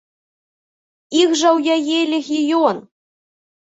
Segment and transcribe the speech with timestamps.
[1.25, 2.77] Іх жа ў яе легіён!